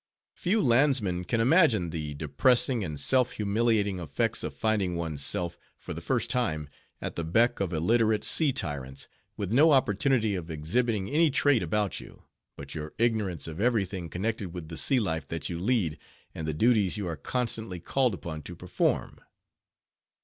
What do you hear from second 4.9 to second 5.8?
one's self,